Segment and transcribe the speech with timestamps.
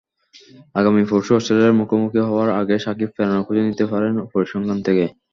[0.75, 5.05] আগামী পরশু অস্ট্রেলিয়ার মুখোমুখি হওয়ার আগে সাকিব প্রেরণা খুঁজে নিতেই পারেন পরিসংখ্যান থেকে।